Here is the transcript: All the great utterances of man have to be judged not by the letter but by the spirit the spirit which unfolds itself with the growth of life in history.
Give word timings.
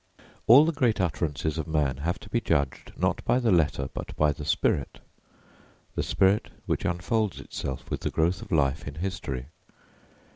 All 0.47 0.65
the 0.65 0.71
great 0.71 0.99
utterances 0.99 1.59
of 1.59 1.67
man 1.67 1.97
have 1.97 2.17
to 2.21 2.29
be 2.31 2.41
judged 2.41 2.91
not 2.97 3.23
by 3.23 3.37
the 3.37 3.51
letter 3.51 3.87
but 3.93 4.15
by 4.15 4.31
the 4.31 4.43
spirit 4.45 4.99
the 5.93 6.01
spirit 6.01 6.49
which 6.65 6.85
unfolds 6.85 7.39
itself 7.39 7.87
with 7.91 7.99
the 8.01 8.09
growth 8.09 8.41
of 8.41 8.51
life 8.51 8.87
in 8.87 8.95
history. 8.95 9.49